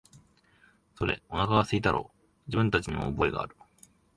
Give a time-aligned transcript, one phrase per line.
[0.95, 2.17] それ、おなかが空いたろう、
[2.47, 3.55] 自分たちにも覚えがある、